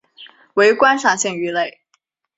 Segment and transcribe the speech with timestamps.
[0.55, 1.79] 为观赏性鱼类。